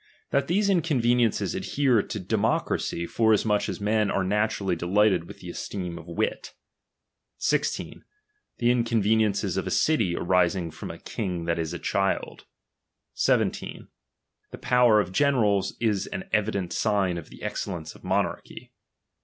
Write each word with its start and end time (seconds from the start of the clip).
That 0.31 0.47
these 0.47 0.67
inconveniences 0.67 1.53
adhere 1.53 2.01
to 2.01 2.19
demo 2.19 2.57
cracy, 2.57 3.05
forasmuch 3.05 3.69
as 3.69 3.79
men 3.79 4.09
are 4.09 4.23
naturally 4.23 4.75
delighted 4.75 5.25
with 5.27 5.41
the 5.41 5.49
esteem 5.51 5.99
of 5.99 6.07
wit. 6.07 6.55
16 7.37 8.03
The 8.57 8.71
inconveniences 8.71 9.57
of 9.57 9.67
a 9.67 9.69
city 9.69 10.15
arising 10.15 10.71
from 10.71 10.89
a 10.89 10.97
king 10.97 11.45
that 11.45 11.59
is 11.59 11.71
a 11.71 11.77
child. 11.77 12.45
17. 13.13 13.89
The 14.49 14.57
power 14.57 14.99
of 14.99 15.11
generals 15.11 15.75
is 15.79 16.07
an 16.07 16.27
evident 16.33 16.73
sign 16.73 17.19
of 17.19 17.29
the 17.29 17.43
excellence 17.43 17.93
of 17.93 18.03
monarchy. 18.03 18.71